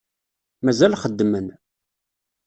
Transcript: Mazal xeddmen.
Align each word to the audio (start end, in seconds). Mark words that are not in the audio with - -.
Mazal 0.63 0.93
xeddmen. 1.03 1.47